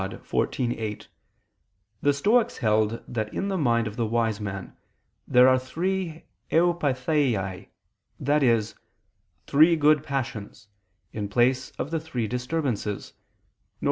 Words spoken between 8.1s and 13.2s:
i.e. "three good passions," in place of the three disturbances: viz.